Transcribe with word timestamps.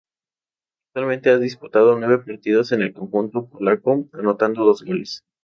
Actualmente 0.95 1.29
ha 1.29 1.37
disputado 1.37 1.95
nueve 1.95 2.23
partidos 2.25 2.71
con 2.71 2.81
el 2.81 2.91
conjunto 2.91 3.45
polaco, 3.45 4.09
anotando 4.13 4.65
dos 4.65 4.81
goles. 4.83 5.21